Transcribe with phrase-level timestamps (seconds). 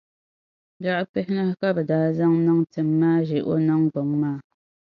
[0.81, 4.37] Biɛɣu pihinahi ka bɛ daa zaŋ niŋ tim maa ʒe o niŋgbuŋ maa.